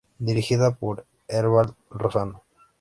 Dirigida 0.17 0.73
por 0.77 1.05
Herval 1.27 1.75
Rossano. 1.91 2.41